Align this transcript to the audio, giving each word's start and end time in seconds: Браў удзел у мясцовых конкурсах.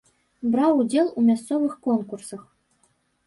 Браў 0.53 0.71
удзел 0.83 1.11
у 1.19 1.25
мясцовых 1.27 1.77
конкурсах. 1.89 2.41